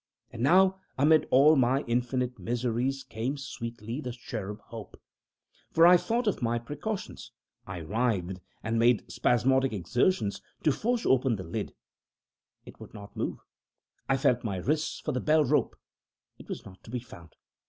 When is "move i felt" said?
13.15-14.43